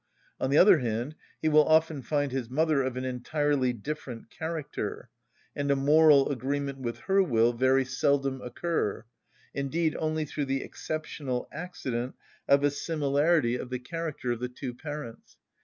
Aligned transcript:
On 0.39 0.49
the 0.49 0.57
other 0.57 0.79
hand, 0.79 1.13
he 1.43 1.47
will 1.47 1.63
often 1.63 2.01
find 2.01 2.31
his 2.31 2.49
mother 2.49 2.81
of 2.81 2.97
an 2.97 3.05
entirely 3.05 3.71
different 3.71 4.31
character, 4.31 5.09
and 5.55 5.69
a 5.69 5.75
moral 5.75 6.29
agreement 6.31 6.79
with 6.79 7.01
her 7.01 7.21
will 7.21 7.53
very 7.53 7.85
seldom 7.85 8.41
occur, 8.41 9.05
indeed 9.53 9.95
only 9.99 10.25
through 10.25 10.45
the 10.45 10.63
exceptional 10.63 11.47
accident 11.51 12.15
of 12.47 12.63
a 12.63 12.71
similarity 12.71 13.53
of 13.53 13.69
the 13.69 13.77
character 13.77 14.31
of 14.31 14.39
the 14.39 14.49
two 14.49 14.73
parents. 14.73 15.37